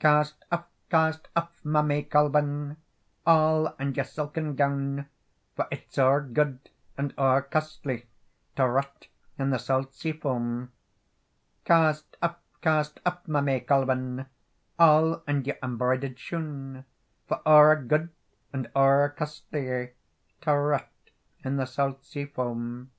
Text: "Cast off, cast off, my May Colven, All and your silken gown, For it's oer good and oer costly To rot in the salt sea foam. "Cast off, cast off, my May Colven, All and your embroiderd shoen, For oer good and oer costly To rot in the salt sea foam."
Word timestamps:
"Cast 0.00 0.34
off, 0.50 0.64
cast 0.90 1.28
off, 1.36 1.52
my 1.64 1.80
May 1.80 2.02
Colven, 2.02 2.76
All 3.24 3.72
and 3.78 3.94
your 3.94 4.04
silken 4.04 4.56
gown, 4.56 5.06
For 5.54 5.68
it's 5.70 5.96
oer 5.96 6.22
good 6.22 6.58
and 6.98 7.14
oer 7.16 7.42
costly 7.42 8.08
To 8.56 8.66
rot 8.66 9.06
in 9.38 9.50
the 9.50 9.60
salt 9.60 9.94
sea 9.94 10.10
foam. 10.10 10.72
"Cast 11.64 12.16
off, 12.20 12.34
cast 12.62 12.98
off, 13.06 13.28
my 13.28 13.40
May 13.40 13.60
Colven, 13.60 14.26
All 14.76 15.22
and 15.24 15.46
your 15.46 15.54
embroiderd 15.62 16.16
shoen, 16.18 16.84
For 17.28 17.40
oer 17.46 17.80
good 17.80 18.08
and 18.52 18.68
oer 18.74 19.14
costly 19.16 19.92
To 20.40 20.52
rot 20.52 20.90
in 21.44 21.58
the 21.58 21.64
salt 21.66 22.04
sea 22.04 22.24
foam." 22.26 22.90